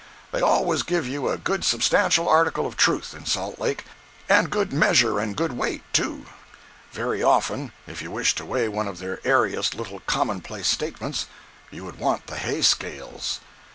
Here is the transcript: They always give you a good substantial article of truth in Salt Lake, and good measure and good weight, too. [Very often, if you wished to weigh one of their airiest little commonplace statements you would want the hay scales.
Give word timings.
They 0.31 0.41
always 0.41 0.81
give 0.81 1.07
you 1.07 1.29
a 1.29 1.37
good 1.37 1.63
substantial 1.63 2.27
article 2.27 2.65
of 2.65 2.75
truth 2.75 3.13
in 3.13 3.27
Salt 3.27 3.59
Lake, 3.59 3.85
and 4.27 4.49
good 4.49 4.73
measure 4.73 5.19
and 5.19 5.37
good 5.37 5.51
weight, 5.51 5.83
too. 5.93 6.25
[Very 6.91 7.21
often, 7.21 7.71
if 7.85 8.01
you 8.01 8.09
wished 8.09 8.37
to 8.37 8.45
weigh 8.45 8.67
one 8.67 8.87
of 8.87 8.97
their 8.97 9.19
airiest 9.23 9.75
little 9.75 9.99
commonplace 10.07 10.67
statements 10.69 11.27
you 11.69 11.85
would 11.85 11.99
want 11.99 12.25
the 12.25 12.37
hay 12.37 12.63
scales. 12.63 13.41